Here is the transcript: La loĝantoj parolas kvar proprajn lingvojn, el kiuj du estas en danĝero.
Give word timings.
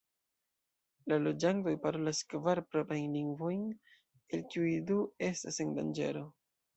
La 1.11 1.17
loĝantoj 1.25 1.73
parolas 1.83 2.21
kvar 2.31 2.61
proprajn 2.75 3.05
lingvojn, 3.17 3.67
el 4.39 4.43
kiuj 4.55 4.71
du 4.89 4.97
estas 5.29 5.61
en 5.67 5.75
danĝero. 5.77 6.25